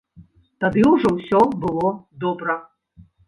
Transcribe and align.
Тады 0.63 0.81
ўжо 0.91 1.11
ўсё 1.17 1.41
было 1.65 1.91
добра. 2.27 2.57